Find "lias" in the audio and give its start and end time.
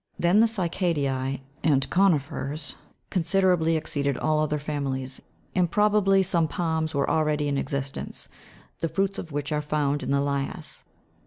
10.19-10.85